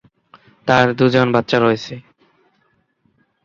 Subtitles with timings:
[0.67, 1.93] তার দুজন বাচ্চা রয়েছে।